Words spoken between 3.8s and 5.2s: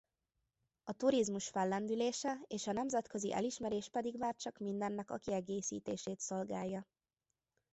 pedig már csak mindennek a